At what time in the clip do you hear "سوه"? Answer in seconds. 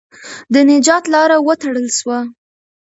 1.99-2.19